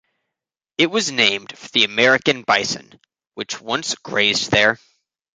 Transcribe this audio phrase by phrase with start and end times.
[0.79, 2.99] It was named for the American bison,
[3.35, 4.79] which once grazed there.